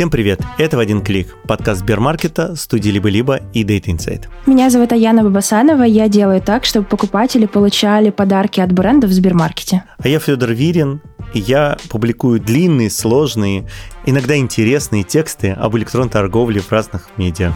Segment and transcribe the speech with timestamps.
[0.00, 0.40] Всем привет!
[0.56, 4.28] Это «В один клик»– подкаст Сбермаркета, студии «Либо-либо» и Data Insight.
[4.46, 9.84] Меня зовут Аяна Бабасанова, я делаю так, чтобы покупатели получали подарки от брендов в Сбермаркете.
[9.98, 11.02] А я Федор Вирин,
[11.34, 13.68] и я публикую длинные, сложные,
[14.06, 17.52] иногда интересные тексты об электронной торговле в разных медиа.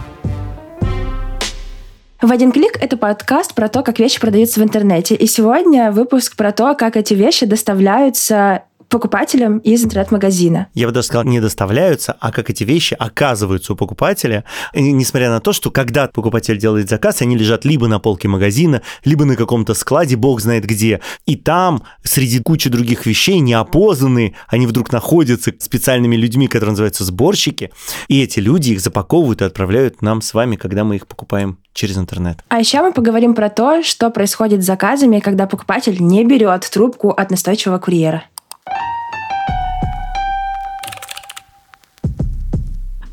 [2.21, 5.15] В один клик это подкаст про то, как вещи продаются в интернете.
[5.15, 10.67] И сегодня выпуск про то, как эти вещи доставляются покупателям из интернет-магазина.
[10.73, 15.41] Я бы даже сказал, не доставляются, а как эти вещи оказываются у покупателя, несмотря на
[15.41, 19.73] то, что когда покупатель делает заказ, они лежат либо на полке магазина, либо на каком-то
[19.73, 21.01] складе, бог знает где.
[21.25, 27.71] И там, среди кучи других вещей, неопознанные, они вдруг находятся специальными людьми, которые называются сборщики,
[28.07, 31.97] и эти люди их запаковывают и отправляют нам с вами, когда мы их покупаем через
[31.97, 32.37] интернет.
[32.47, 37.09] А еще мы поговорим про то, что происходит с заказами, когда покупатель не берет трубку
[37.09, 38.23] от настойчивого курьера.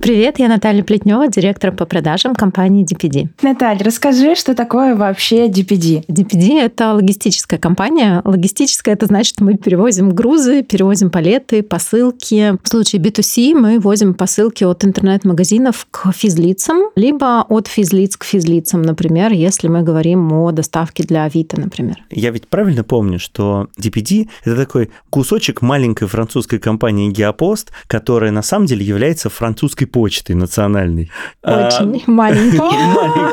[0.03, 3.28] Привет, я Наталья Плетнева, директор по продажам компании DPD.
[3.41, 6.05] Наталья, расскажи, что такое вообще DPD?
[6.08, 8.20] DPD– это логистическая компания.
[8.25, 12.56] Логистическая– это значит, мы перевозим грузы, перевозим палеты, посылки.
[12.64, 18.83] В случае B2C мы возим посылки от интернет-магазинов к физлицам, либо от физлиц к физлицам,
[18.83, 22.03] например, если мы говорим о доставке для Авито, например.
[22.11, 28.42] Я ведь правильно помню, что DPD– это такой кусочек маленькой французской компании Geopost, которая на
[28.42, 31.11] самом деле является французской почтой национальной.
[31.43, 32.59] Очень маленький.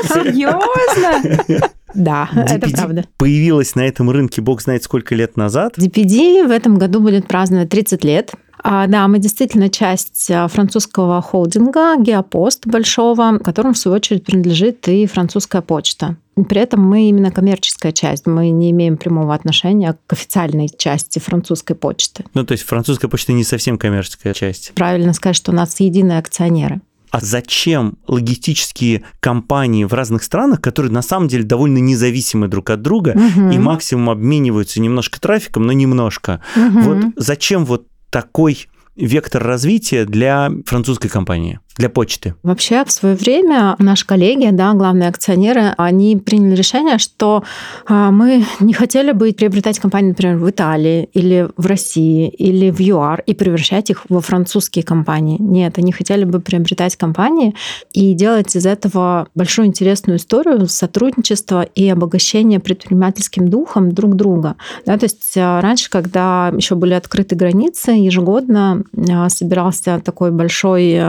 [0.07, 1.63] Серьезно?
[1.95, 3.05] Да, это правда.
[3.17, 5.77] Появилась на этом рынке бог знает сколько лет назад.
[5.77, 8.33] DPD в этом году будет праздновать 30 лет.
[8.61, 14.87] А, да, мы действительно часть а, французского холдинга Геопост большого, которому в свою очередь принадлежит
[14.87, 16.17] и французская почта.
[16.47, 21.75] При этом мы именно коммерческая часть, мы не имеем прямого отношения к официальной части французской
[21.75, 22.25] почты.
[22.33, 24.71] Ну, то есть французская почта не совсем коммерческая часть.
[24.75, 26.81] Правильно сказать, что у нас единые акционеры.
[27.11, 32.83] А зачем логистические компании в разных странах, которые на самом деле довольно независимы друг от
[32.83, 33.49] друга угу.
[33.49, 36.41] и максимум обмениваются немножко трафиком, но немножко.
[36.55, 36.79] Угу.
[36.81, 41.59] Вот зачем вот такой вектор развития для французской компании?
[41.79, 42.35] Для почты?
[42.43, 47.43] Вообще, в свое время наши коллеги, да, главные акционеры, они приняли решение, что
[47.87, 52.81] а, мы не хотели бы приобретать компании, например, в Италии или в России или в
[52.81, 55.37] ЮАР и превращать их во французские компании.
[55.39, 57.55] Нет, они хотели бы приобретать компании
[57.93, 64.57] и делать из этого большую интересную историю сотрудничества и обогащения предпринимательским духом друг друга.
[64.85, 70.99] Да, то есть а, раньше, когда еще были открыты границы, ежегодно а, собирался такой большой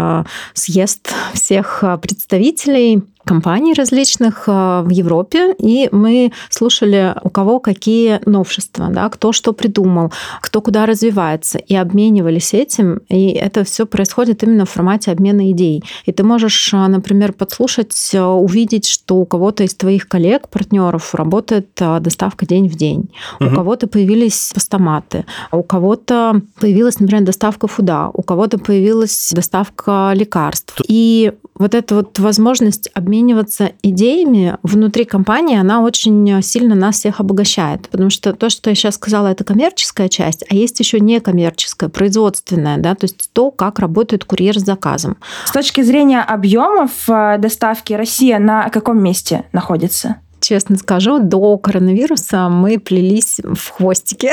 [0.60, 8.20] съезд всех а, представителей компаний различных э, в Европе, и мы слушали, у кого какие
[8.26, 14.42] новшества, да, кто что придумал, кто куда развивается, и обменивались этим, и это все происходит
[14.42, 15.82] именно в формате обмена идей.
[16.06, 21.14] И ты можешь, э, например, подслушать, э, увидеть, что у кого-то из твоих коллег, партнеров
[21.14, 23.50] работает доставка день в день, угу.
[23.50, 30.80] у кого-то появились постаматы, у кого-то появилась, например, доставка фуда, у кого-то появилась доставка лекарств.
[30.88, 37.88] И вот эта вот возможность обмениваться идеями внутри компании, она очень сильно нас всех обогащает.
[37.88, 42.78] Потому что то, что я сейчас сказала, это коммерческая часть, а есть еще некоммерческая, производственная,
[42.78, 45.16] да, то есть то, как работает курьер с заказом.
[45.44, 50.16] С точки зрения объемов э, доставки Россия на каком месте находится?
[50.40, 54.32] честно скажу, до коронавируса мы плелись в хвостике.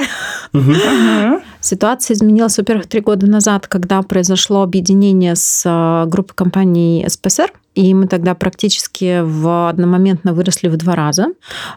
[1.62, 7.52] Ситуация изменилась, во-первых, три года назад, когда произошло объединение с э, группой компаний СПСР.
[7.78, 11.28] И мы тогда практически в одномоментно выросли в два раза.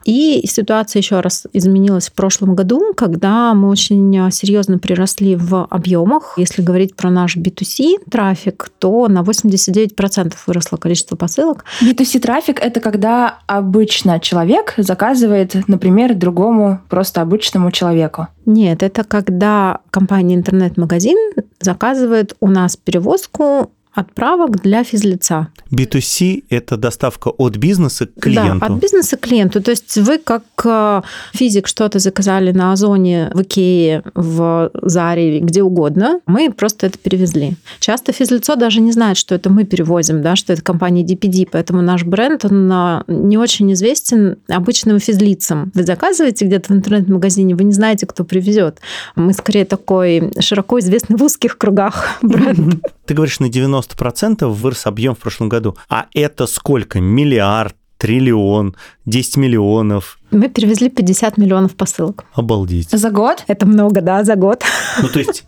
[0.06, 6.34] И ситуация еще раз изменилась в прошлом году, когда мы очень серьезно приросли в объемах.
[6.38, 11.66] Если говорить про наш B2C трафик, то на 89% выросло количество посылок.
[11.82, 18.28] B2C трафик это когда обычно человек заказывает, например, другому просто обычному человеку.
[18.50, 21.16] Нет, это когда компания интернет-магазин
[21.60, 25.48] заказывает у нас перевозку отправок для физлица.
[25.70, 28.60] B2C– это доставка от бизнеса к клиенту?
[28.60, 29.62] Да, от бизнеса к клиенту.
[29.62, 31.02] То есть вы как э,
[31.32, 37.56] физик что-то заказали на Озоне, в Икее, в Заре, где угодно, мы просто это перевезли.
[37.80, 41.82] Часто физлицо даже не знает, что это мы перевозим, да, что это компания DPD, поэтому
[41.82, 45.72] наш бренд, он э, не очень известен обычным физлицам.
[45.74, 48.80] Вы заказываете где-то в интернет-магазине, вы не знаете, кто привезет.
[49.16, 52.82] Мы скорее такой широко известный в узких кругах бренд.
[53.06, 53.79] Ты говоришь, на 90%
[54.48, 55.76] вырос объем в прошлом году.
[55.88, 57.00] А это сколько?
[57.00, 57.76] Миллиард?
[58.00, 58.74] триллион,
[59.04, 60.18] 10 миллионов.
[60.30, 62.24] Мы перевезли 50 миллионов посылок.
[62.32, 62.88] Обалдеть.
[62.90, 63.44] За год?
[63.46, 64.64] Это много, да, за год.
[65.02, 65.44] Ну, то есть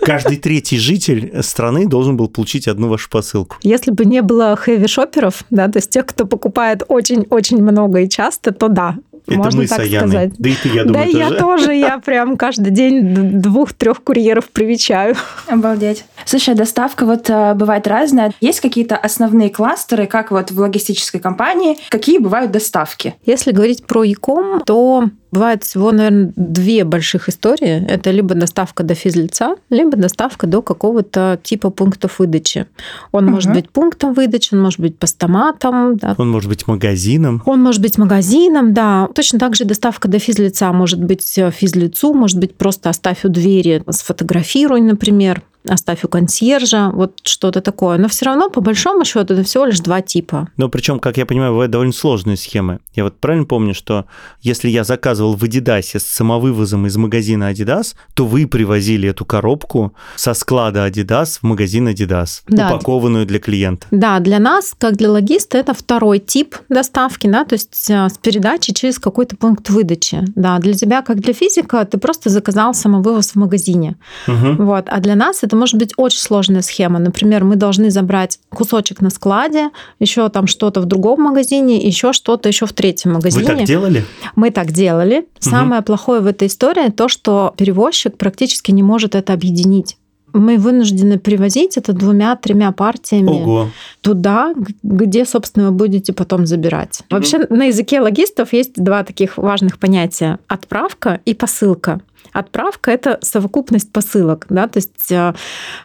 [0.00, 3.56] Каждый третий житель страны должен был получить одну вашу посылку.
[3.62, 8.52] Если бы не было хэви-шоперов, да, то есть тех, кто покупает очень-очень много и часто,
[8.52, 10.08] то да, Это можно мы с так Аяной.
[10.08, 10.32] сказать.
[10.38, 11.40] Да и ты, я думаю, да, я тоже.
[11.40, 15.16] тоже, я прям каждый день двух-трех курьеров привечаю.
[15.46, 16.04] Обалдеть.
[16.26, 18.32] Слушай, доставка вот э, бывает разная.
[18.40, 23.14] Есть какие-то основные кластеры, как вот в логистической компании, какие бывают доставки?
[23.24, 27.84] Если говорить про Яком, то бывает всего, наверное, две больших истории.
[27.88, 32.66] Это либо доставка до физлица, либо доставка до какого-то типа пунктов выдачи.
[33.12, 33.60] Он может Мгм.
[33.60, 37.42] быть пунктом выдачи, он может быть постаматом, да, Он может быть магазином.
[37.46, 39.08] Он может быть магазином, да.
[39.14, 43.28] Точно так же доставка до физлица может быть э, физлицу, может быть просто оставь у
[43.28, 47.98] двери, сфотографируй, например, оставь у консьержа, вот что-то такое.
[47.98, 50.48] Но все равно, по большому счету, это всего лишь два типа.
[50.56, 52.80] Но причем, как я понимаю, бывают довольно сложные схемы.
[52.94, 54.04] Я вот правильно помню, что
[54.42, 59.94] если я заказывал в Адидасе с самовывозом из магазина Adidas, то вы привозили эту коробку
[60.16, 62.68] со склада Adidas в магазин Adidas, Да.
[62.68, 63.86] упакованную для клиента.
[63.90, 68.18] Да, для нас, как для логиста, это второй тип доставки, да, то есть э, с
[68.18, 70.24] передачей через какой-то пункт выдачи.
[70.36, 73.96] Да, для тебя, как для физика, ты просто заказал самовывоз в магазине.
[74.26, 74.56] Мгм.
[74.66, 74.84] Вот.
[74.88, 76.98] А для нас это может быть очень сложная схема.
[76.98, 82.48] Например, мы должны забрать кусочек на складе, еще там что-то в другом магазине, еще что-то
[82.48, 83.46] еще в третьем Вы магазине.
[83.46, 84.04] так делали?
[84.36, 85.26] Мы так делали.
[85.38, 89.96] Самое плохое в этой истории то, что перевозчик практически не может это объединить.
[90.32, 93.68] Мы вынуждены привозить это двумя-тремя партиями Ого.
[94.00, 94.52] туда,
[94.82, 97.02] где, собственно, вы будете потом забирать.
[97.08, 102.00] Вообще на языке логистов есть два таких важных понятия: отправка и посылка.
[102.32, 104.46] Отправка– это совокупность посылок.
[104.48, 104.66] Да?
[104.66, 105.34] То есть э,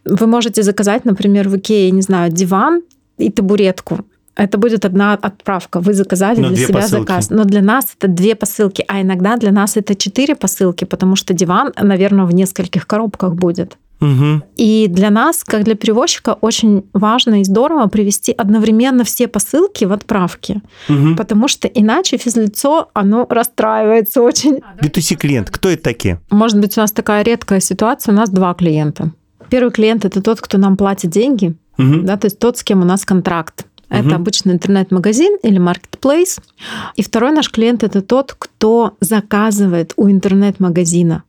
[0.06, 2.82] вы можете заказать, например, в Икее, не знаю, диван
[3.18, 4.00] и табуретку.
[4.36, 5.82] Это будет одна отправка.
[5.82, 7.02] Вы заказали Но для две себя посылки.
[7.02, 7.30] заказ.
[7.30, 11.34] Но для нас это две посылки, а иногда для нас это четыре посылки, потому что
[11.34, 13.78] диван, наверное, в нескольких коробках будет.
[14.00, 14.44] Мгм.
[14.56, 19.92] И для нас, как для перевозчика, очень важно и здорово привести одновременно все посылки в
[19.92, 21.16] отправке, Мгм.
[21.18, 24.60] потому что иначе физлицо, оно расстраивается очень.
[24.82, 26.20] B2C клиент, кто это такие?
[26.32, 29.12] Может быть, у нас такая редкая ситуация, у нас два клиента.
[29.50, 32.06] Первый клиент– это тот, кто нам платит деньги, Мгм.
[32.06, 33.66] да, то есть тот, с кем у нас контракт.
[33.90, 34.16] Это Мгм.
[34.16, 36.40] обычно интернет-магазин или marketplace.
[36.96, 41.24] И второй наш клиент– это тот, кто заказывает у интернет-магазина,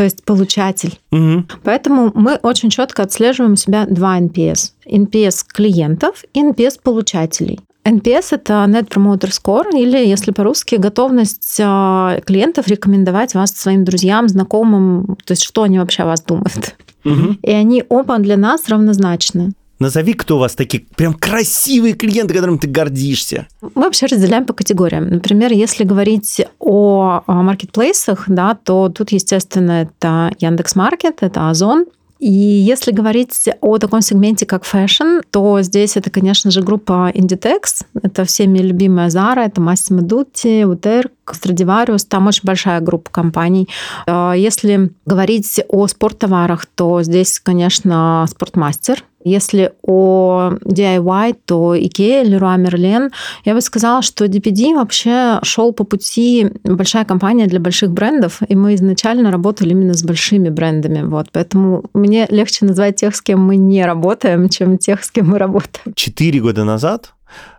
[0.00, 0.98] то есть получатель.
[1.10, 1.46] Мгм.
[1.62, 4.72] Поэтому мы очень четко отслеживаем у себя два NPS.
[4.86, 7.60] NPS клиентов и NPS получателей.
[7.84, 14.26] NPS– это Net Promoter Score, или, если по-русски, готовность а, клиентов рекомендовать вас своим друзьям,
[14.26, 16.76] знакомым, то есть что они вообще о вас думают.
[17.04, 17.38] Мгм.
[17.42, 19.52] И они оба для нас равнозначны.
[19.80, 23.48] Назови, кто у вас такие прям красивые клиенты, которым ты гордишься.
[23.62, 25.08] Мы вообще разделяем по категориям.
[25.08, 31.86] Например, если говорить о маркетплейсах, да, то тут, естественно, это Яндекс.Маркет, это Озон.
[32.18, 37.86] И если говорить о таком сегменте, как fashion, то здесь это, конечно же, группа Inditex.
[38.02, 42.04] Это всеми любимая Zara, это Massimo Dutti, Uterqüe, Stradivarius.
[42.06, 43.70] Там очень большая группа компаний.
[44.06, 49.02] А Если говорить о спорттоварах, то здесь, конечно, Спортмастер.
[49.24, 53.10] Если о DIY, то IKEA, Leroy Merlin.
[53.44, 58.56] Я бы сказала, что DPD вообще шел по пути большая компания для больших брендов, и
[58.56, 61.02] мы изначально работали именно с большими брендами.
[61.02, 65.28] Вот, поэтому мне легче назвать тех, с кем мы не работаем, чем тех, с кем
[65.28, 65.94] мы работаем.
[65.94, 67.12] Четыре года назад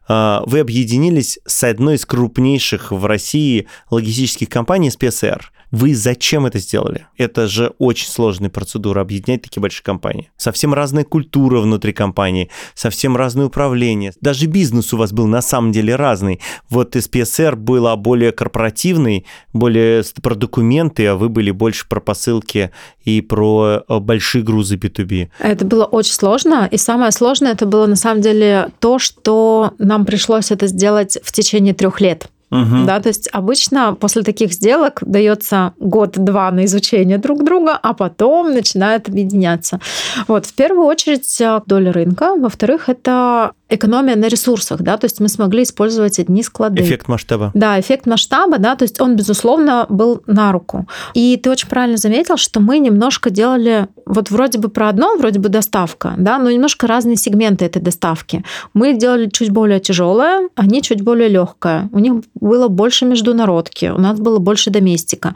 [0.07, 5.41] а, вы объединились с одной из крупнейших в России логистических компаний с PSR.
[5.71, 7.07] Вы зачем это сделали?
[7.17, 10.29] Это же очень сложная процедура объединять такие большие компании.
[10.35, 14.13] Совсем разная культура внутри компании, совсем разное управление.
[14.19, 16.41] Даже бизнес у вас был на самом деле разный.
[16.69, 22.71] Вот PSR была более корпоративный, более про документы, а вы были больше про посылки
[23.03, 25.29] и про э, большие грузы B2B.
[25.39, 30.05] Это было очень сложно, и самое сложное это было на самом деле то, что нам
[30.05, 32.29] пришлось это сделать в течение трех лет.
[32.51, 32.85] Мгм.
[32.85, 38.53] Да, то есть обычно после таких сделок дается год-два на изучение друг друга, а потом
[38.53, 39.79] начинают объединяться.
[40.27, 45.19] Вот, в первую очередь э, доля рынка, во-вторых, это экономия на ресурсах, да, то есть
[45.19, 46.81] мы смогли использовать одни склады.
[46.81, 47.51] Эффект масштаба.
[47.53, 50.87] Да, эффект масштаба, да, то есть он, безусловно, был на руку.
[51.13, 55.39] И ты очень правильно заметил, что мы немножко делали, вот вроде бы про одно, вроде
[55.39, 58.43] бы доставка, да, но немножко разные сегменты этой доставки.
[58.73, 61.89] Мы делали чуть более тяжелое, они чуть более легкое.
[61.93, 65.33] У них было больше международки, у нас было больше доместика.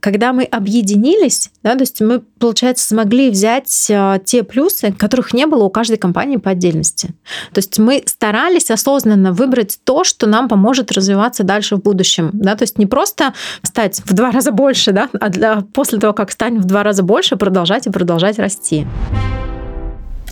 [0.00, 5.46] Когда мы объединились, да, то есть мы, получается, смогли взять э, те плюсы, которых не
[5.46, 7.08] было у каждой компании по отдельности.
[7.52, 12.30] То есть есть мы старались осознанно выбрать то, что нам поможет развиваться дальше в будущем.
[12.32, 12.56] Да?
[12.56, 15.08] То есть не просто стать в два раза больше, да?
[15.20, 18.86] а для, после того, как станем в два раза больше, продолжать и продолжать расти.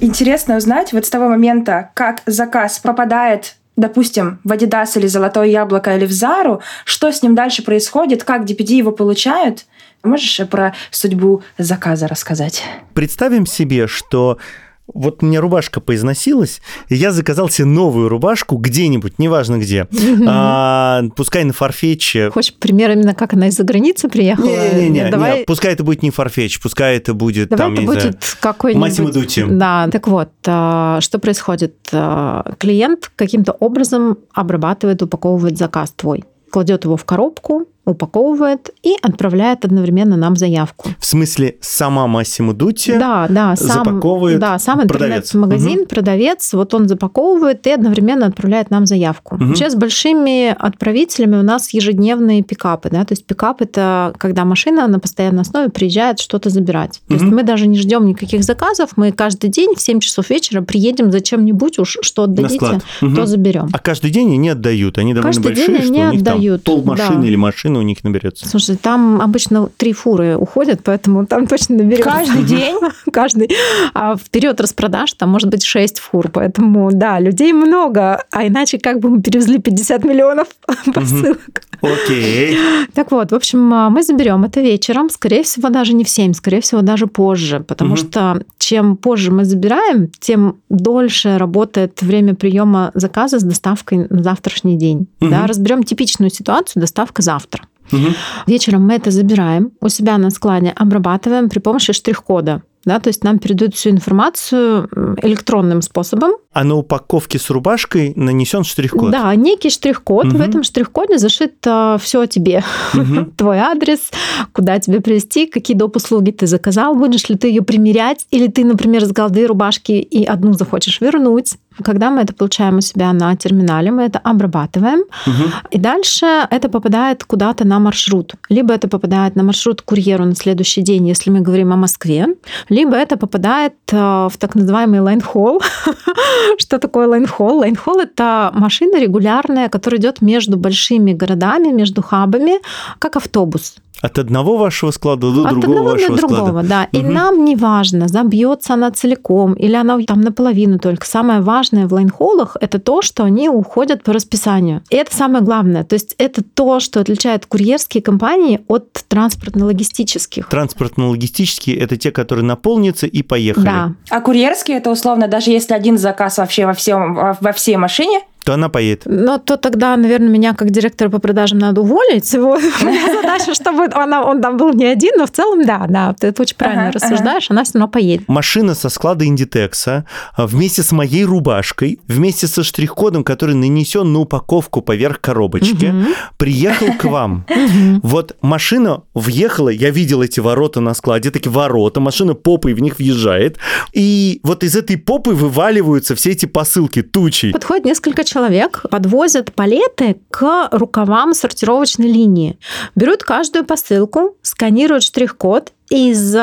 [0.00, 5.96] Интересно узнать, вот с того момента, как заказ попадает допустим, в Adidas или Золотое яблоко
[5.96, 9.64] или в Зару, что с ним дальше происходит, как DPD его получают?
[10.04, 12.62] Можешь про судьбу заказа рассказать?
[12.94, 14.38] Представим себе, что
[14.86, 19.88] вот у меня рубашка поизносилась, и я заказал себе новую рубашку где-нибудь, неважно где.
[20.26, 22.30] А, пускай на Farfetch.
[22.30, 24.46] Хочешь пример именно, как она из-за границы приехала?
[24.46, 25.40] Не-не-не, Давай...
[25.40, 29.58] не, пускай это будет не Farfetch, пускай это будет Давай там, это будет какой-нибудь...
[29.58, 31.76] Да, так вот, а, что происходит?
[31.92, 36.24] А, клиент каким-то образом обрабатывает, упаковывает заказ твой
[36.54, 40.90] кладет его в коробку, упаковывает и отправляет одновременно нам заявку.
[40.98, 45.86] В смысле, сама Массимо Дути да, да, сам, запаковывает Да, сам интернет-магазин, угу.
[45.86, 49.36] продавец, вот он запаковывает и одновременно отправляет нам заявку.
[49.36, 49.54] Угу.
[49.54, 52.88] Сейчас с большими отправителями у нас ежедневные пикапы.
[52.90, 53.04] Да?
[53.04, 57.02] То есть пикап– это когда машина на постоянной основе приезжает что-то забирать.
[57.08, 57.22] То угу.
[57.22, 61.12] есть мы даже не ждем никаких заказов, мы каждый день в 7 часов вечера приедем
[61.12, 63.14] за чем-нибудь уж, что отдадите, угу.
[63.14, 63.68] то заберем.
[63.72, 64.98] А каждый день они отдают?
[64.98, 66.64] Они довольно каждый большие, день они что у них отдают.
[66.64, 67.28] там пол машины да.
[67.28, 68.49] или машины машина у них наберется?
[68.49, 72.11] Слушай, там обычно три фуры уходят, поэтому там точно наберется.
[72.11, 72.76] Каждый день?
[73.12, 73.50] Каждый.
[73.95, 78.78] А в период распродаж там может быть 6 фур, поэтому да, людей много, а иначе
[78.78, 80.49] как бы мы перевезли 50 миллионов
[80.95, 81.38] посылок.
[81.81, 82.59] Окей.
[82.95, 86.61] Так вот, в общем, мы заберем это вечером, скорее всего, даже не в 7, скорее
[86.61, 93.38] всего, даже позже, потому что чем позже мы забираем, тем дольше работает время приема заказа
[93.38, 95.07] с доставкой на завтрашний день.
[95.21, 97.63] Да, разберем типичную ситуацию, доставка завтра.
[97.92, 98.06] Угу.
[98.47, 102.62] Вечером мы это забираем, у себя на складе обрабатываем при помощи штрих-кода.
[102.85, 104.88] Да, то есть нам передают всю информацию
[105.23, 106.33] электронным способом.
[106.54, 109.11] А на упаковке с рубашкой нанесен штрих-код?
[109.11, 110.26] Да, некий штрих-код.
[110.26, 110.37] Угу.
[110.37, 112.62] В этом штрих-коде зашит а, все о тебе.
[112.94, 113.32] Угу.
[113.37, 114.11] Твой адрес,
[114.52, 115.96] куда тебе привезти, какие доп.
[115.96, 120.25] услуги ты заказал, будешь ли ты ее примерять, или ты, например, заказал две рубашки и
[120.25, 121.54] одну захочешь вернуть.
[121.82, 125.50] Когда мы это получаем у себя на терминале, мы это обрабатываем, угу.
[125.73, 128.34] и дальше это попадает куда-то на маршрут.
[128.49, 132.28] Либо это попадает на маршрут курьеру на следующий день, если мы говорим о Москве,
[132.68, 135.61] либо это попадает э, в так называемый line haul.
[136.58, 137.58] Что такое line haul?
[137.58, 142.60] Line haul – это машина регулярная, которая идет между большими городами, между хабами,
[142.98, 143.76] как автобус.
[144.02, 146.68] От одного вашего склада до От другого одного вашего до другого, склада.
[146.68, 146.84] да.
[146.92, 151.06] И нам не важно, забьется она целиком или она там наполовину только.
[151.06, 154.82] Самое важное в line haul ах– это то, что они уходят по расписанию.
[154.90, 155.84] И это самое главное.
[155.84, 160.48] То есть это то, что отличает курьерские компании от транспортно-логистических.
[160.50, 163.64] Транспортно-логистические– это те, которые наполнятся и поехали.
[163.64, 163.92] Да.
[164.10, 168.52] А курьерские– это условно, даже если один заказ вообще во, всем, во всей машине– то
[168.52, 169.02] она поедет.
[169.06, 172.30] Но то тогда, наверное, меня как директора по продажам надо уволить.
[172.34, 172.58] Его
[173.22, 176.56] задача, чтобы она, он там был не один, но в целом, да, да, ты очень
[176.56, 177.54] правильно ага, рассуждаешь, ага.
[177.54, 178.28] она все равно поедет.
[178.28, 180.04] Машина со склада Индитекса
[180.36, 186.14] а, вместе с моей рубашкой, вместе со штрих-кодом, который нанесен на упаковку поверх коробочки, угу.
[186.36, 187.46] приехал к вам.
[188.02, 192.98] Вот машина въехала, я видел эти ворота на складе, такие ворота, машина попой в них
[192.98, 193.58] въезжает,
[193.92, 197.52] и вот из этой попы вываливаются все эти посылки тучей.
[197.52, 202.58] Подходит несколько человек человек подвозят палеты к рукавам сортировочной линии.
[202.96, 206.34] Берут каждую посылку, сканируют штрих-код из...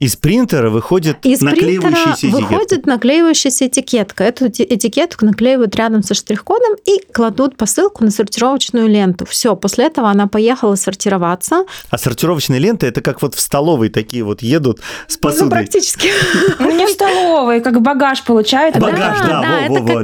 [0.00, 2.52] Из принтера выходит из наклеивающаяся этикетка.
[2.52, 4.24] выходит наклеивающаяся этикетка.
[4.24, 9.26] Эту этикетку наклеивают рядом со штрих-кодом и кладут посылку на сортировочную ленту.
[9.26, 11.64] Все, после этого она поехала сортироваться.
[11.90, 15.44] А сортировочная лента это как вот в столовой такие вот едут с посудой.
[15.44, 16.10] Ну, практически.
[16.58, 18.78] Ну, не в столовой, как багаж получают.
[18.78, 19.18] Багаж,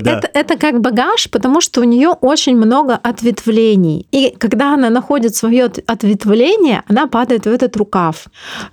[0.02, 4.06] да, это как багаж, потому что у нее очень много ответвлений.
[4.10, 8.26] И когда она находит свое ответвление, она падает в этот рукав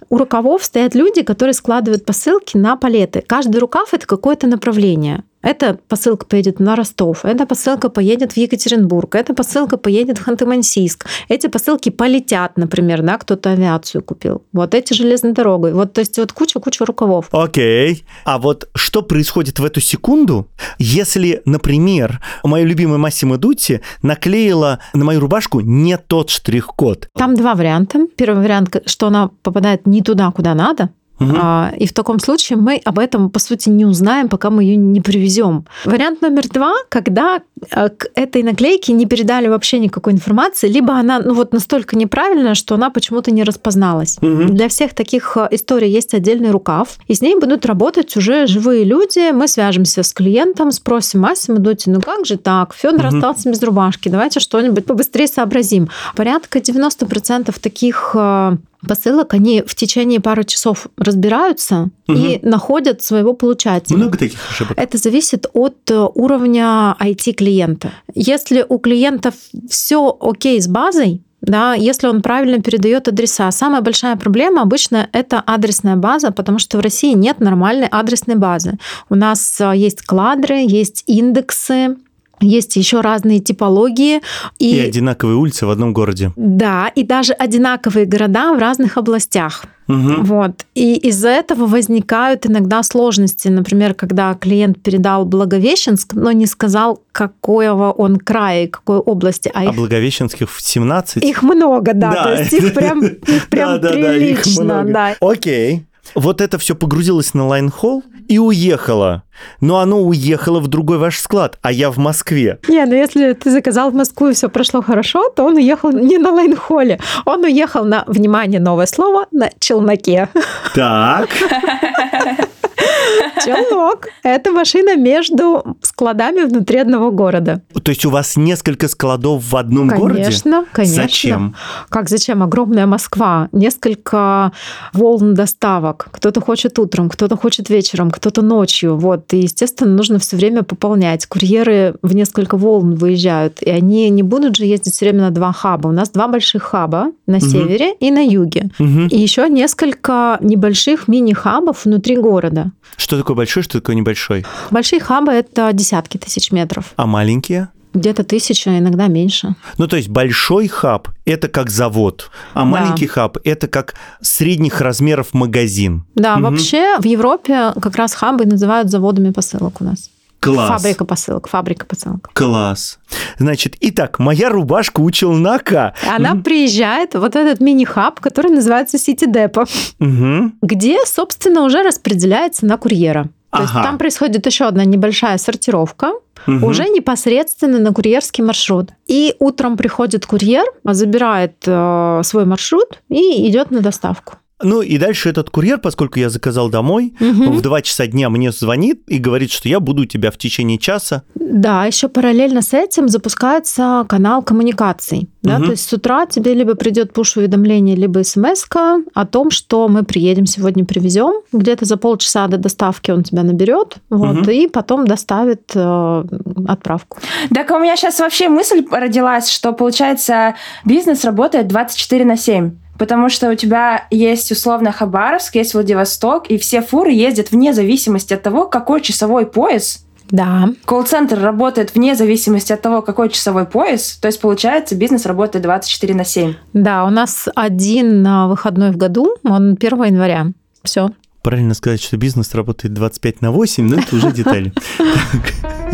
[0.10, 3.24] у рукавов стоят люди, которые складывают посылки на палеты.
[3.26, 5.24] Каждый рукав это какое-то направление.
[5.42, 11.06] Эта посылка поедет на Ростов, эта посылка поедет в Екатеринбург, эта посылка поедет в Ханты-Мансийск.
[11.30, 14.44] Эти посылки полетят, например, да, кто-то авиацию купил.
[14.52, 15.74] Вот эти железной дорогой.
[15.74, 17.28] Вот, то есть вот куча-куча рукавов.
[17.32, 17.94] Окей.
[17.94, 18.04] Okay.
[18.26, 20.48] А вот что происходит в эту секунду,
[20.80, 27.10] если, например, моя любимая Массимо Дути наклеила на мою рубашку не тот штрих-код?
[27.14, 28.08] Там два варианта.
[28.18, 31.38] Первый вариант, что она попадает не туда, куда надо, Угу.
[31.78, 35.02] И в таком случае мы об этом, по сути, не узнаем, пока мы ее не
[35.02, 35.66] привезем.
[35.86, 41.34] Вариант номер два, когда к этой наклейке не передали вообще никакой информации, либо она ну,
[41.34, 44.18] вот настолько неправильная, что она почему-то не распозналась.
[44.22, 44.56] Мгм.
[44.56, 48.84] Для всех таких э, историй есть отдельный рукав, и с ней будут работать уже живые
[48.84, 49.32] люди.
[49.32, 52.74] Мы свяжемся с клиентом, спросим, Масима Дути, ну как же так?
[52.74, 53.16] Федор Мгм.
[53.18, 55.90] остался без рубашки, давайте что-нибудь побыстрее сообразим.
[56.16, 63.98] Порядка 90% таких э, посылок, они в течение пары часов разбираются и находят своего получателя.
[63.98, 64.78] Много таких ошибок?
[64.78, 67.92] Это зависит от э, уровня IT-клиента.
[68.16, 69.36] Если у клиентов
[69.70, 73.52] все окей с базой, да, если он правильно передает адреса.
[73.52, 78.78] Самая большая проблема обычно это адресная база, потому что в России нет нормальной адресной базы.
[79.10, 81.96] У нас э, есть кладры, есть индексы,
[82.40, 84.22] есть еще разные типологии.
[84.60, 86.32] И одинаковые улицы в одном городе.
[86.36, 89.66] Да, и даже одинаковые города в разных областях.
[89.88, 90.24] Мгм.
[90.26, 90.66] Вот.
[90.76, 93.48] И из-за этого возникают иногда сложности.
[93.48, 99.50] Например, когда клиент передал Благовещенск, но не сказал, какого он края и какой области.
[99.54, 101.24] А А их, Благовещенских в 17?
[101.24, 102.12] их много, да.
[102.12, 102.24] Да.
[102.24, 104.64] То есть их прям, их прям Да, да, да, их прилично.
[104.64, 104.92] много.
[104.92, 105.16] да.
[105.22, 105.86] Окей.
[106.16, 109.24] Вот это все погрузилось на line haul и уехало.
[109.62, 112.60] Но оно уехало в другой ваш склад, а я в Москве.
[112.68, 116.18] Не, ну если ты заказал в Москву и все прошло хорошо, то он уехал не
[116.18, 120.30] на лайнхолле, он уехал на, внимание, новое слово, на челноке.
[120.74, 121.30] Так.
[123.44, 127.62] Челнок– это машина между складами внутри одного города.
[127.84, 130.24] То есть у вас несколько складов в одном городе?
[130.24, 131.04] Конечно, конечно.
[131.04, 131.56] Зачем?
[131.90, 132.44] Как зачем?
[132.44, 134.52] Огромная Москва, несколько
[134.94, 136.08] волн доставок.
[136.12, 138.98] Кто-то хочет утром, кто-то хочет вечером, кто-то ночью.
[138.98, 139.34] Вот.
[139.34, 141.26] И, естественно, нужно все время пополнять.
[141.26, 145.52] Курьеры в несколько волн выезжают, и они не будут же ездить все время на два
[145.52, 145.88] хаба.
[145.88, 148.70] У нас два больших хаба на севере и на юге.
[148.80, 149.08] Мгм.
[149.08, 152.67] И еще несколько небольших мини-хабов внутри города.
[152.96, 154.46] Что такое большой, что такое небольшой?
[154.72, 156.94] Большие хабы– это десятки тысяч метров.
[156.96, 157.70] А маленькие?
[157.94, 159.56] Где-то тысяча, иногда меньше.
[159.78, 162.66] Ну, то есть большой хаб– это как завод, а Да.
[162.66, 166.06] маленький хаб– это как средних размеров магазин.
[166.16, 166.44] Да, Мгм.
[166.44, 170.12] вообще в Европе как раз хабы называют заводами посылок у нас.
[170.40, 170.82] Класс.
[170.82, 172.30] Фабрика посылок, фабрика посылок.
[172.34, 173.00] Класс.
[173.40, 175.94] Значит, итак, моя рубашка у челнока.
[176.08, 179.66] Она приезжает в вот этот мини-хаб, который называется Сити Депо,
[180.00, 180.54] Мгм.
[180.62, 183.30] где, собственно, уже распределяется на курьера.
[183.52, 183.84] То есть Ага.
[183.84, 186.12] там происходит еще одна небольшая сортировка,
[186.46, 186.64] Мгм.
[186.66, 188.90] уже непосредственно на курьерский маршрут.
[189.08, 194.36] И утром приходит курьер, забирает э, свой маршрут и идет на доставку.
[194.64, 197.52] Ну и дальше этот курьер, поскольку я заказал домой, Мгм.
[197.52, 200.80] в 2 часа дня мне звонит и говорит, что я буду у тебя в течение
[200.80, 201.22] часа.
[201.36, 205.30] Да, еще параллельно с этим запускается канал коммуникаций.
[205.44, 205.58] Да?
[205.60, 205.66] Мгм.
[205.66, 208.66] То есть с утра тебе либо придет пуш-уведомление, либо смс
[209.14, 211.42] о том, что мы приедем сегодня, привезем.
[211.54, 214.50] Где-то за полчаса до доставки он тебя наберет, вот, Мгм.
[214.50, 216.24] и потом доставит э,
[216.68, 217.18] отправку.
[217.54, 222.72] Так у меня сейчас вообще мысль родилась, что, получается, бизнес работает 24 на 7.
[222.98, 228.34] Потому что у тебя есть условно Хабаровск, есть Владивосток, и все фуры ездят вне зависимости
[228.34, 230.04] от того, какой часовой пояс.
[230.30, 234.18] Да, Колл-центр работает вне зависимости от того, какой часовой пояс.
[234.18, 236.54] То есть, получается, бизнес работает 24 на 7.
[236.74, 240.48] да, у нас один на выходной в году, он 1 января.
[240.84, 241.10] Все.
[241.44, 244.74] Правильно сказать, что бизнес работает 25 на 8, но это уже детали.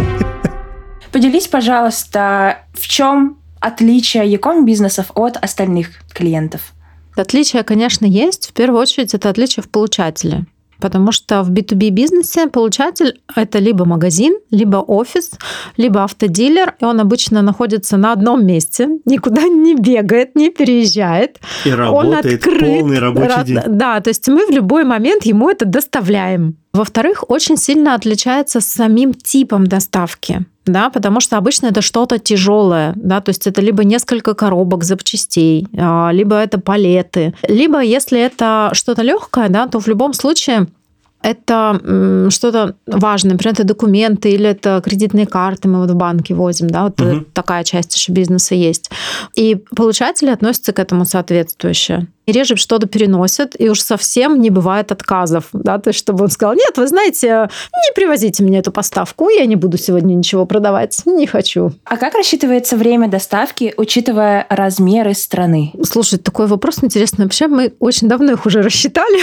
[1.12, 6.74] Поделись, пожалуйста, в чем отличие Яком бизнесов от остальных клиентов?
[7.16, 8.50] Отличия, конечно, есть.
[8.50, 10.46] В первую очередь, это отличие в получателе.
[10.80, 15.32] Потому что в B2B бизнесе получатель– это либо магазин, либо офис,
[15.78, 21.40] либо автодилер, и он обычно находится на одном месте, никуда не бегает, не переезжает.
[21.64, 22.80] И он работает открыт.
[22.80, 23.60] полный рабочий Ра- день.
[23.68, 26.58] Да, то есть мы в любой момент ему это доставляем.
[26.74, 30.46] Во-вторых, очень сильно отличается самим типом доставки.
[30.66, 35.68] Да, потому что обычно это что-то тяжелое, да, то есть это либо несколько коробок запчастей,
[35.78, 40.68] а, либо это палеты, либо если это что-то легкое, да, то в любом случае
[41.22, 41.80] это
[42.30, 46.84] что-то важное, например, это документы или это кредитные карты мы вот в банке возим, да,
[46.84, 47.26] вот Мгм.
[47.34, 48.90] такая часть еще бизнеса есть.
[49.36, 52.08] И получатели относятся к этому соответствующе.
[52.26, 56.30] И реже что-то переносят, и уж совсем не бывает отказов, да, то есть чтобы он
[56.30, 61.02] сказал, нет, вы знаете, не привозите мне эту поставку, я не буду сегодня ничего продавать,
[61.06, 61.72] не хочу.
[61.86, 65.74] А как рассчитывается время доставки, учитывая размеры страны?
[65.84, 67.26] Слушай, такой вопрос интересный.
[67.26, 69.22] Вообще мы очень давно их уже рассчитали.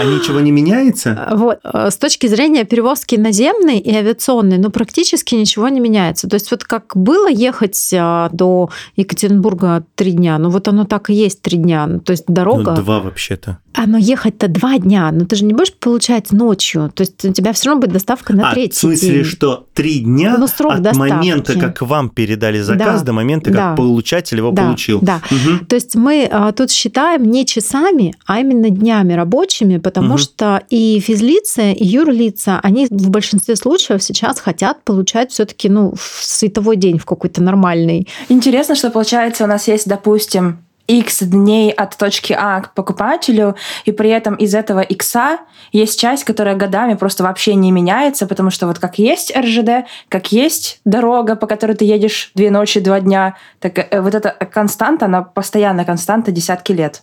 [0.00, 1.28] А ничего не меняется?
[1.32, 1.58] Вот.
[1.64, 6.28] С точки зрения перевозки наземной и авиационной, ну, практически ничего не меняется.
[6.28, 11.10] То есть вот как было ехать а, до Екатеринбурга три дня, ну, вот оно так
[11.10, 11.73] и есть три дня.
[11.74, 11.98] Дня.
[12.04, 12.72] То есть дорога...
[12.72, 13.58] Ну, два вообще-то.
[13.76, 16.92] А, но ехать-то два дня, но ты же не будешь получать ночью.
[16.94, 19.24] То есть у тебя все равно будет доставка на а, третий в смысле, день.
[19.24, 21.10] что три дня Ну, срок от доставки.
[21.12, 23.58] момента, как вам передали заказ, Да, до момента, да.
[23.70, 25.00] как получатель его Да, получил.
[25.02, 25.20] да.
[25.30, 25.66] Мгм.
[25.66, 30.18] То есть мы а, тут считаем не часами, а именно днями рабочими, потому Мгм.
[30.18, 36.20] что и физлицы, и юрлица, они в большинстве случаев сейчас хотят получать все-таки ну, в
[36.22, 38.06] световой день в какой-то нормальный.
[38.28, 43.92] Интересно, что получается у нас есть, допустим, X дней от точки А к покупателю, и
[43.92, 45.16] при этом из этого X
[45.72, 50.32] есть часть, которая годами просто вообще не меняется, потому что вот как есть РЖД, как
[50.32, 55.06] есть дорога, по которой ты едешь две ночи, два дня, так э, вот эта константа,
[55.06, 57.02] она постоянно константа десятки лет.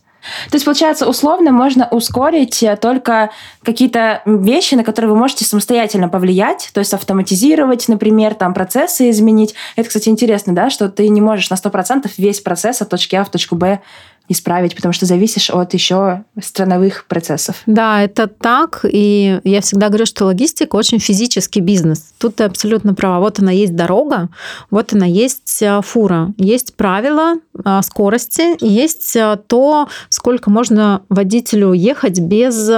[0.49, 3.31] То есть, получается, условно можно ускорить э, только
[3.63, 9.55] какие-то вещи, на которые вы можете самостоятельно повлиять, то есть автоматизировать, например, там процессы изменить.
[9.75, 13.23] Это, кстати, интересно, да, что ты не можешь на 100% весь процесс от точки А
[13.23, 13.81] в точку Б
[14.27, 17.61] исправить, потому что зависишь от еще страновых процессов.
[17.65, 18.85] Да, это так.
[18.89, 22.13] И я всегда говорю, что логистика очень физический бизнес.
[22.17, 23.19] Тут ты абсолютно права.
[23.19, 24.29] Вот она есть дорога,
[24.69, 26.33] вот она есть а, фура.
[26.37, 32.69] Есть правила а, скорости, есть а, то, сколько можно водителю ехать без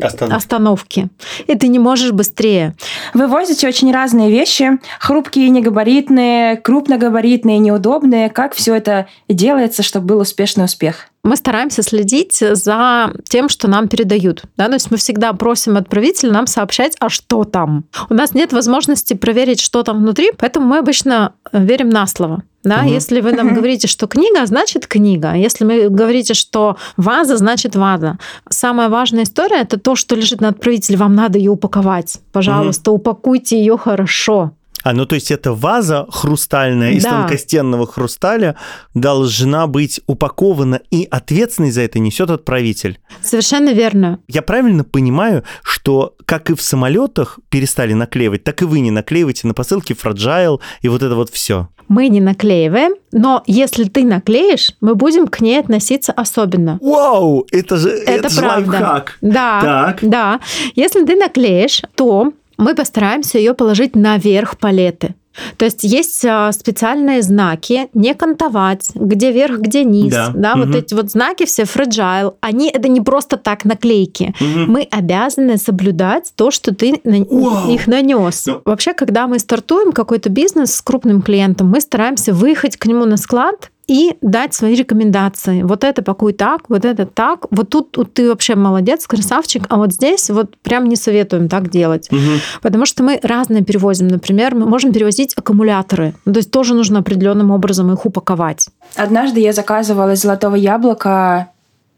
[0.00, 0.36] Остановка.
[0.36, 1.08] остановки.
[1.46, 2.74] И ты не можешь быстрее.
[3.14, 8.28] Вы возите очень разные вещи, хрупкие, негабаритные, крупногабаритные, неудобные.
[8.30, 11.08] Как все это делается, чтобы был успешный успех?
[11.26, 14.44] мы стараемся следить за тем, что нам передают.
[14.56, 14.68] Да?
[14.68, 17.84] То есть мы всегда просим отправителя нам сообщать, а что там.
[18.08, 22.44] У нас нет возможности проверить, что там внутри, поэтому мы обычно верим на слово.
[22.66, 22.88] Да, Мгм.
[22.88, 25.34] если вы нам говорите, что книга, значит книга.
[25.34, 28.18] Если вы говорите, что ваза, значит ваза.
[28.50, 30.98] Самая важная история это то, что лежит на отправителе.
[30.98, 32.18] Вам надо ее упаковать.
[32.32, 34.50] Пожалуйста, упакуйте ее хорошо.
[34.82, 37.10] А, ну то есть эта ваза хрустальная из Да.
[37.10, 38.54] тонкостенного хрусталя
[38.94, 42.98] должна быть упакована, и ответственность за это несет отправитель.
[43.22, 44.20] Совершенно верно.
[44.28, 49.46] Я правильно понимаю, что как и в самолетах перестали наклеивать, так и вы не наклеиваете
[49.48, 51.68] на посылке фраджайл и вот это вот все.
[51.88, 56.78] Мы не наклеиваем, но если ты наклеишь, мы будем к ней относиться особенно.
[56.80, 58.70] Вау, это же, Это, же правда.
[58.70, 59.18] лайфхак.
[59.20, 59.60] Да.
[59.60, 59.98] Так.
[60.02, 60.40] Да.
[60.74, 65.14] Если ты наклеишь, то мы постараемся ее положить наверх палеты.
[65.56, 70.14] То есть есть а, специальные знаки, не кантовать, где верх, где низ.
[70.34, 70.54] Да.
[70.56, 70.76] вот Мгм.
[70.76, 74.34] эти вот знаки все fragile, они это не просто так наклейки.
[74.40, 74.72] Мгм.
[74.72, 77.70] Мы обязаны соблюдать то, что ты на Вау.
[77.70, 78.46] их нанес.
[78.46, 78.62] Ну.
[78.64, 83.16] Вообще, когда мы стартуем какой-то бизнес с крупным клиентом, мы стараемся выехать к нему на
[83.16, 85.62] склад и дать свои рекомендации.
[85.62, 87.46] Вот это пакуй так, вот это так.
[87.50, 91.70] Вот тут, тут ты вообще молодец, красавчик, а вот здесь вот прям не советуем так
[91.70, 92.10] делать.
[92.10, 92.40] Мгм.
[92.62, 94.08] Потому что мы разные перевозим.
[94.08, 96.14] Например, мы можем перевозить аккумуляторы.
[96.24, 98.68] Ну, То есть тоже нужно определенным образом их упаковать.
[98.96, 101.48] Однажды я заказывала из золотого яблока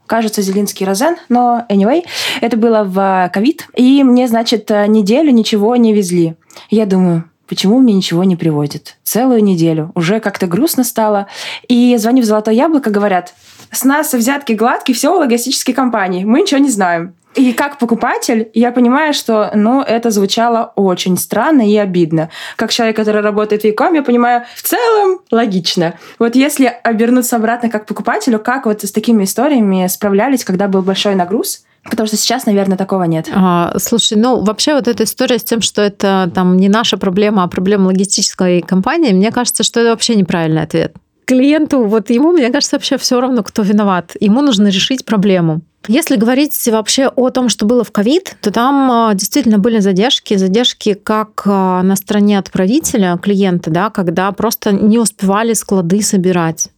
[0.07, 2.03] кажется, Зелинский Розен, но anyway,
[2.41, 6.35] это было в ковид, и мне, значит, неделю ничего не везли.
[6.71, 8.97] Я думаю, почему мне ничего не приводит?
[9.05, 9.93] Целую неделю.
[9.95, 11.27] Уже как-то грустно стало.
[11.69, 13.35] И звоню в «Золотое яблоко», говорят,
[13.71, 17.15] с нас взятки гладкие, все у логистической компании, мы ничего не знаем.
[17.35, 22.31] И как покупатель, я понимаю, что ну, это звучало очень странно и обидно.
[22.57, 25.95] Как человек, который работает в Яком, я понимаю, в целом логично.
[26.19, 31.15] Вот если обернуться обратно как покупателю, как вот с такими историями справлялись, когда был большой
[31.15, 31.65] нагруз?
[31.85, 33.29] Потому что сейчас, наверное, такого нет.
[33.35, 37.45] А, слушай, ну вообще вот эта история с тем, что это там не наша проблема,
[37.45, 40.95] а проблема логистической компании, мне кажется, что это вообще неправильный ответ.
[41.25, 44.17] Клиенту, вот ему, мне кажется, вообще все равно, кто виноват.
[44.19, 45.61] Ему нужно решить проблему.
[45.87, 50.37] Если говорить вообще о том, что было в ковид, то там а, действительно были задержки.
[50.37, 56.69] Задержки как а, на стороне отправителя, клиента, да, когда просто не успевали склады собирать.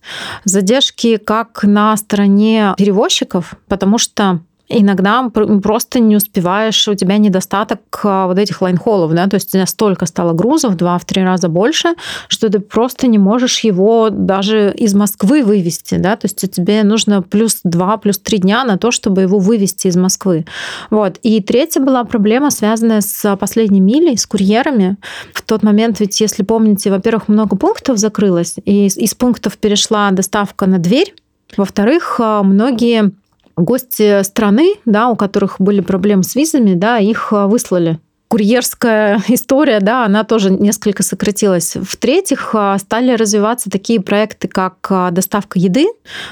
[0.44, 8.38] Задержки как на стороне перевозчиков, потому что иногда просто не успеваешь, у тебя недостаток вот
[8.38, 11.94] этих лайнхоллов, да, то есть у тебя столько стало грузов, два в три раза больше,
[12.28, 17.22] что ты просто не можешь его даже из Москвы вывести, да, то есть тебе нужно
[17.22, 20.46] плюс два, плюс три дня на то, чтобы его вывести из Москвы.
[20.90, 21.18] Вот.
[21.22, 24.96] И третья была проблема, связанная с последней милей, с курьерами.
[25.34, 30.66] В тот момент, ведь, если помните, во-первых, много пунктов закрылось, и из пунктов перешла доставка
[30.66, 31.14] на дверь,
[31.56, 33.10] во-вторых, многие
[33.60, 37.98] гости страны, да, у которых были проблемы с визами, да, их выслали.
[38.28, 41.74] Курьерская история, да, она тоже несколько сократилась.
[41.74, 45.86] В-третьих, стали развиваться такие проекты, как доставка еды,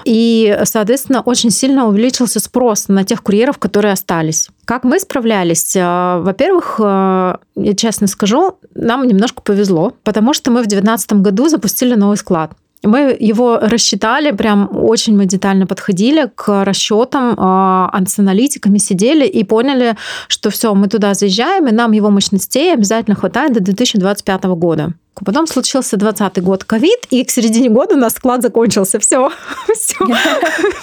[0.04, 4.48] и, соответственно, очень сильно увеличился спрос на тех курьеров, которые остались.
[4.64, 5.74] Как мы справлялись?
[5.74, 12.16] Во-первых, я честно скажу, нам немножко повезло, потому что мы в 2019 году запустили новый
[12.16, 12.52] склад.
[12.84, 19.44] Мы его рассчитали, прям очень мы детально подходили к расчетам, э, с аналитиками сидели и
[19.44, 19.96] поняли,
[20.28, 24.92] что все, мы туда заезжаем, и нам его мощностей обязательно хватает до 2025 года.
[25.24, 28.98] Потом случился 20 год ковид, и к середине года у нас склад закончился.
[28.98, 29.30] Все,
[29.74, 29.96] все,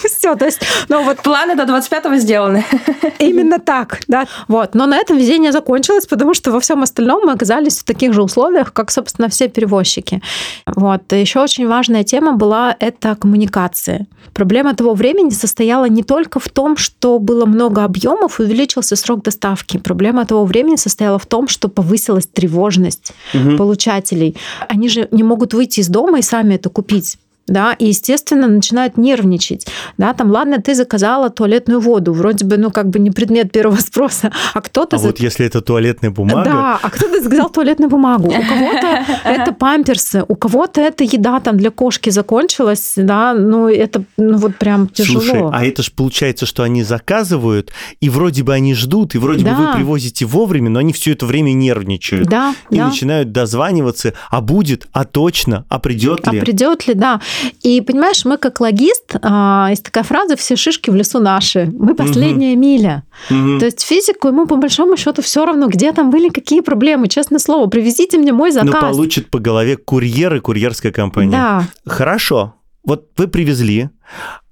[0.06, 0.36] все.
[0.36, 2.65] То есть, ну вот планы до 25-го сделаны.
[3.19, 4.26] Именно так, да.
[4.48, 4.76] Вот.
[4.76, 8.21] Но на этом везение закончилось, потому что во всем остальном мы оказались в таких же
[8.21, 10.21] условиях, как, собственно, все перевозчики.
[10.65, 11.12] Вот.
[11.12, 14.08] Еще очень важная тема была это коммуникация.
[14.36, 19.24] Проблема того времени состояла не только в том, что было много объемов и увеличился срок
[19.24, 19.78] доставки.
[19.78, 23.56] Проблема того времени состояла в том, что повысилась тревожность угу.
[23.56, 24.36] получателей
[24.67, 28.97] они же не могут выйти из дома и сами это купить да, и, естественно, начинают
[28.97, 33.51] нервничать, да, там, ладно, ты заказала туалетную воду, вроде бы, ну, как бы не предмет
[33.51, 34.95] первого спроса, а кто-то...
[34.95, 35.08] А за...
[35.08, 36.43] вот если это туалетная бумага...
[36.43, 41.58] Да, а кто-то заказал туалетную бумагу, у кого-то это памперсы, у кого-то это еда там
[41.58, 45.21] для кошки закончилась, да, ну, это, ну, вот прям тяжело.
[45.21, 49.45] Слушай, а это же получается, что они заказывают, и вроде бы они ждут, и вроде
[49.45, 49.53] да.
[49.53, 52.27] бы вы привозите вовремя, но они все это время нервничают.
[52.27, 52.88] Да, И да.
[52.88, 56.39] начинают дозваниваться, а будет, а точно, а придет ли?
[56.39, 57.21] А придет ли, да.
[57.62, 61.95] И понимаешь, мы как логист, а, есть такая фраза «все шишки в лесу наши», мы
[61.95, 62.60] последняя угу.
[62.60, 63.04] миля.
[63.30, 63.60] Угу.
[63.60, 67.39] То есть физику ему по большому счету все равно, где там были какие проблемы, честное
[67.39, 68.74] слово, привезите мне мой заказ.
[68.74, 71.32] Ну, получит по голове курьер и курьерская компания.
[71.32, 71.67] Да.
[71.86, 73.89] Хорошо, вот вы привезли,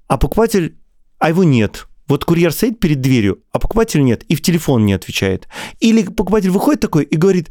[0.07, 0.77] а покупатель,
[1.19, 1.87] а его нет.
[2.07, 5.47] Вот курьер стоит перед дверью, а покупатель нет, и в телефон не отвечает.
[5.79, 7.49] Или покупатель выходит такой и говорит,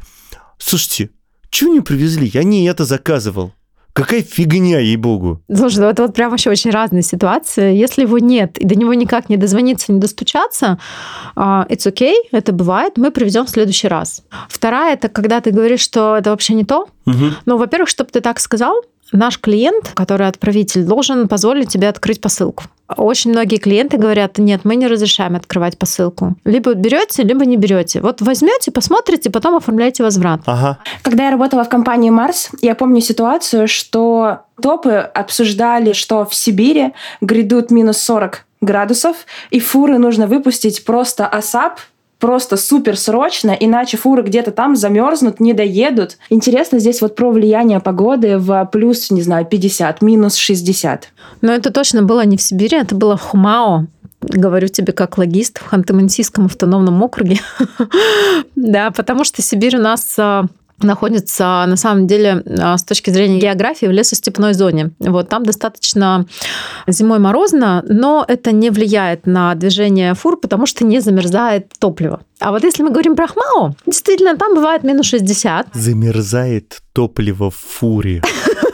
[0.57, 1.09] слушайте,
[1.49, 2.29] что не привезли?
[2.33, 3.53] Я не это заказывал.
[3.93, 5.41] Какая фигня, ей-богу.
[5.55, 7.75] Слушай, ну это вот прям вообще очень разные ситуации.
[7.75, 10.79] Если его нет, и до него никак не дозвониться, не достучаться,
[11.35, 14.23] а, it's okay, это бывает, мы привезем в следующий раз.
[14.49, 16.87] Вторая, это когда ты говоришь, что это вообще не то.
[17.05, 17.25] Угу.
[17.45, 22.63] Ну, во-первых, чтобы ты так сказал, наш клиент, который отправитель, должен позволить тебе открыть посылку.
[22.97, 26.35] Очень многие клиенты говорят, нет, мы не разрешаем открывать посылку.
[26.43, 28.01] Либо берете, либо не берете.
[28.01, 30.41] Вот возьмете, посмотрите, потом оформляйте возврат.
[30.45, 30.79] Ага.
[31.01, 36.93] Когда я работала в компании Марс, я помню ситуацию, что топы обсуждали, что в Сибири
[37.21, 41.79] грядут минус 40 градусов, и фуры нужно выпустить просто асап
[42.23, 46.17] просто супер срочно, иначе фуры где-то там замерзнут, не доедут.
[46.29, 51.09] Интересно здесь вот про влияние погоды в плюс, не знаю, 50, минус 60.
[51.41, 53.87] Но это точно было не в Сибири, это было в Хумао
[54.21, 57.41] говорю тебе как логист в Ханты-Мансийском автономном округе.
[58.55, 60.45] да, потому что Сибирь у нас а,
[60.81, 64.91] находится на самом деле а, с точки зрения географии в лесостепной зоне.
[64.99, 66.25] Вот там достаточно
[66.87, 72.21] зимой морозно, но это не влияет на движение фур, потому что не замерзает топливо.
[72.39, 75.67] А вот если мы говорим про Хмао, действительно, там бывает минус 60.
[75.73, 78.21] Замерзает топливо в фуре.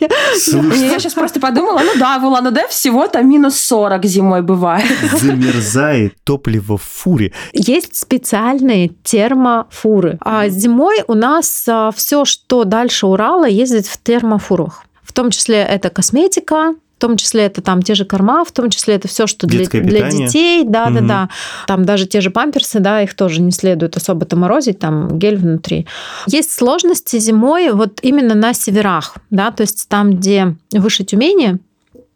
[0.00, 4.86] Я сейчас просто подумала, ну да, в Улан-Удэ всего-то минус 40 зимой бывает.
[5.20, 7.32] Замерзает топливо в фуре.
[7.52, 10.18] Есть специальные термофуры.
[10.20, 14.84] А зимой у нас а, все, что дальше Урала, ездит в термофурах.
[15.02, 18.94] В том числе это косметика, том числе это там те же корма, в том числе
[18.94, 20.94] это все, что для, для детей, да, угу.
[20.94, 21.28] да, да.
[21.66, 25.88] Там даже те же памперсы, да, их тоже не следует особо-то морозить, там гель внутри.
[26.28, 31.58] Есть сложности зимой вот именно на северах, да, то есть там, где выше Тюмени,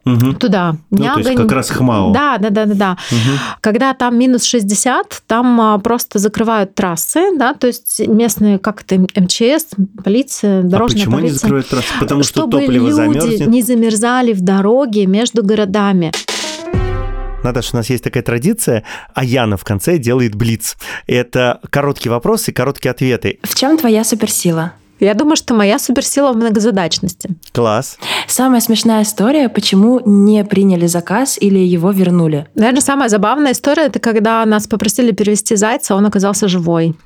[0.07, 0.33] угу.
[0.33, 0.77] туда.
[0.91, 1.23] Ну, Нягань.
[1.23, 2.13] то есть как раз Хмао.
[2.13, 2.97] Да, да, да, да, да.
[3.11, 3.39] Угу.
[3.61, 8.97] Когда там минус 60, там а, просто закрывают трассы, да, то есть местные, как это,
[8.99, 11.31] МЧС, полиция, дорожная а почему полиция.
[11.31, 11.89] они закрывают трассы?
[12.01, 13.47] Потому что чтобы топливо люди замерзнет?
[13.49, 16.13] не замерзали в дороге между городами.
[17.43, 18.83] Наташа, у нас есть такая традиция,
[19.15, 20.77] а Яна в конце делает блиц.
[21.07, 23.39] Это короткие вопросы, короткие ответы.
[23.43, 24.73] В чем твоя суперсила?
[24.99, 27.31] Я думаю, что моя суперсила в многозадачности.
[27.53, 27.99] Класс.
[28.27, 32.47] Самая смешная история, почему не приняли заказ или его вернули?
[32.55, 36.95] Наверное, самая забавная история, это когда нас попросили перевести зайца, а он оказался живой.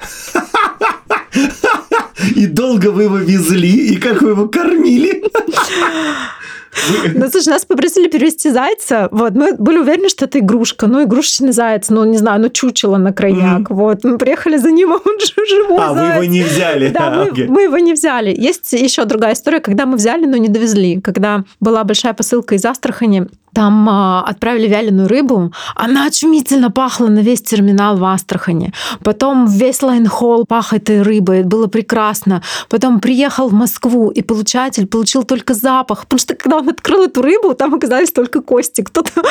[2.36, 5.24] И долго вы его везли, и как вы его кормили?
[7.14, 9.08] Ну, слушай, нас попросили перевести зайца.
[9.10, 10.86] Вот, мы были уверены, что это игрушка.
[10.86, 13.70] Ну, игрушечный заяц, ну, не знаю, ну, чучело на крайняк.
[13.70, 13.74] Mm-hmm.
[13.74, 16.18] Вот, мы приехали за ним, а он живой А, заяц.
[16.18, 16.88] вы его не взяли.
[16.88, 17.46] Да, а, мы, okay.
[17.48, 18.34] мы его не взяли.
[18.36, 21.00] Есть еще другая история, когда мы взяли, но не довезли.
[21.00, 25.52] Когда была большая посылка из Астрахани, Там а, отправили вяленую рыбу.
[25.74, 28.72] Она очумительно пахла на весь терминал в Астрахани.
[29.02, 31.42] Потом весь line haul пах этой рыбой.
[31.42, 32.42] Было прекрасно.
[32.68, 36.02] Потом приехал в Москву, и получатель получил только запах.
[36.02, 38.82] Потому что когда он открыл эту рыбу, там оказались только кости.
[38.82, 39.10] Кто-то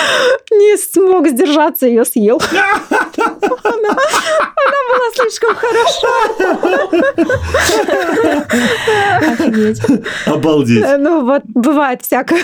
[0.51, 2.41] не смог сдержаться, ее съел.
[3.63, 6.07] Она, она была слишком хороша.
[9.31, 9.81] Офигеть.
[10.25, 10.85] Обалдеть.
[10.99, 12.43] Ну вот, бывает всякое.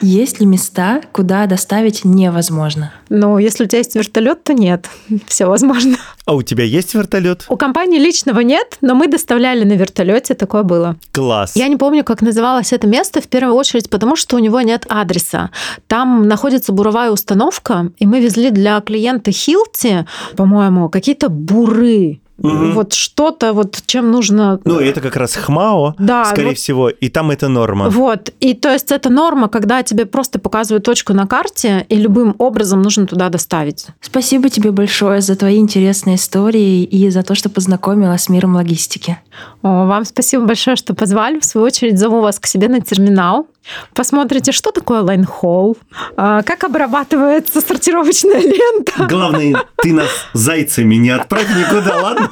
[0.00, 2.92] Есть ли места, куда доставить невозможно?
[3.08, 4.88] Ну, если у тебя есть вертолет, то нет.
[5.26, 5.96] Все возможно.
[6.26, 7.44] А у тебя есть вертолет?
[7.48, 10.96] У компании личного нет, но мы доставляли на вертолете, такое было.
[11.12, 11.56] Класс.
[11.56, 14.84] Я не помню, как называлось это место, в первую очередь, потому что у него нет
[14.88, 15.50] адреса.
[15.86, 20.06] Там находится буровая установка, и мы везли для клиента Хилти,
[20.36, 22.20] по-моему, какие-то буры.
[22.38, 22.72] Мгм.
[22.74, 24.60] Вот что-то, вот чем нужно...
[24.64, 27.90] Ну, это как раз ХМАО, Да, скорее вот- всего, и там это норма.
[27.90, 28.32] Вот.
[28.40, 32.82] И то есть это норма, когда тебе просто показывают точку на карте, и любым образом
[32.82, 33.86] нужно туда доставить.
[34.00, 39.18] Спасибо тебе большое за твои интересные истории и за то, что познакомила с миром логистики.
[39.62, 41.40] О, вам спасибо большое, что позвали.
[41.40, 43.46] В свою очередь зову вас к себе на терминал.
[43.94, 45.76] Посмотрите, что такое line haul,
[46.16, 49.06] а, как обрабатывается сортировочная лента.
[49.08, 52.30] Главное, ты нас зайцами не отправь никуда, ладно?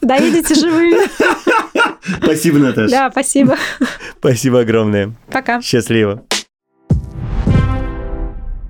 [0.00, 1.08] Доедете живыми.
[2.22, 2.90] Спасибо, Наташа.
[2.90, 3.56] Да, спасибо.
[4.18, 5.12] Спасибо огромное.
[5.30, 5.60] Пока.
[5.60, 6.22] Счастливо.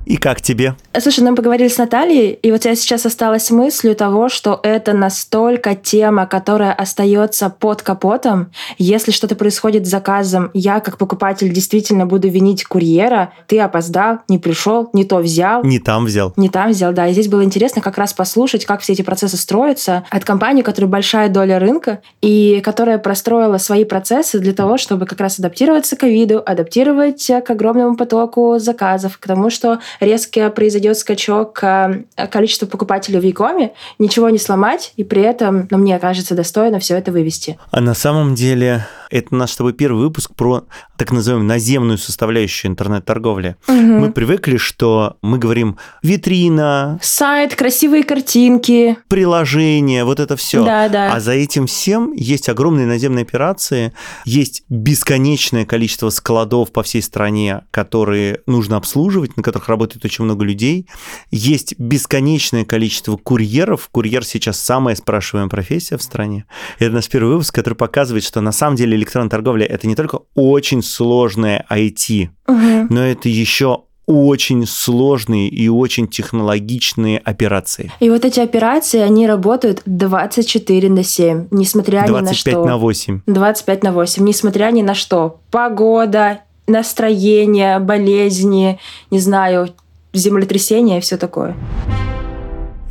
[0.09, 0.75] И как тебе?
[0.99, 4.59] Слушай, ну мы поговорили с Натальей, и вот я сейчас осталась с мыслью того, что
[4.63, 8.51] это настолько тема, которая остается под капотом.
[8.79, 13.35] Если что-то происходит с заказом, я как покупатель действительно буду винить курьера.
[13.49, 15.63] Ты опоздал, не пришел, не то взял.
[15.63, 16.33] Не там взял.
[16.37, 17.09] Не там взял, да.
[17.09, 20.65] И здесь было интересно как раз послушать, как все эти процессы строятся от компании, у
[20.65, 25.97] которой большая доля рынка и которая простроила свои процессы для того, чтобы как раз адаптироваться
[25.97, 32.67] к ковиду, адаптировать к огромному потоку заказов, к тому, что резко произойдет скачок э, количества
[32.67, 37.13] покупателей в Якоме, ничего не сломать, и при этом, ну, мне кажется, достойно все это
[37.13, 37.59] вывести.
[37.71, 40.65] А на самом деле это наш с тобой первый выпуск про
[40.97, 43.57] так называемую наземную составляющую интернет-торговли.
[43.67, 48.99] Мы привыкли, что мы говорим витрина, Сайт, красивые картинки.
[49.09, 50.65] приложение, вот это все.
[50.65, 51.13] Да, да.
[51.13, 53.93] А за этим всем есть огромные наземные операции,
[54.25, 60.45] есть бесконечное количество складов по всей стране, которые нужно обслуживать, на которых работает очень много
[60.45, 60.87] людей.
[61.31, 63.89] Есть бесконечное количество курьеров.
[63.91, 66.45] Курьер сейчас самая спрашиваемая профессия в стране.
[66.79, 70.21] Это наш первый выпуск, который показывает, что на самом деле электронная торговля это не только
[70.35, 72.89] очень сложное IT, Мгм.
[72.91, 77.93] но это еще очень сложные и очень технологичные операции.
[78.01, 82.65] И вот эти операции, они работают 24 на 7, несмотря ни на 25 что.
[82.65, 83.21] на 8.
[83.27, 85.41] 25 на 8, несмотря ни на что.
[85.51, 88.79] Погода, настроение, болезни,
[89.11, 89.75] не знаю,
[90.13, 91.57] землетрясения и все такое.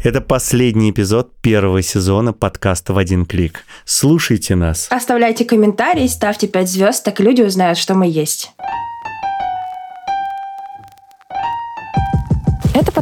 [0.03, 3.65] Это последний эпизод первого сезона подкаста «В один клик».
[3.83, 4.87] Слушайте нас.
[4.91, 8.51] Оставляйте комментарии, ставьте 5 звезд, так люди узнают, что мы есть.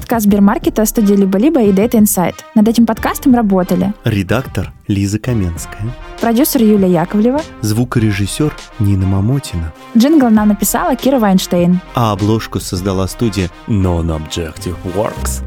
[0.05, 2.35] Подкаст Сбермаркета, студии «Либо-либо» и Data Insight.
[2.53, 5.81] Над этим подкастом работали Редактор Лиза Каменская.
[6.21, 9.73] продюсер Юлия Яковлева, Звукорежиссер Нина Мамотина.
[9.97, 11.79] джингл нам написала Кира Вайнштейн.
[11.95, 15.41] А обложку создала студия Non-Objective Works.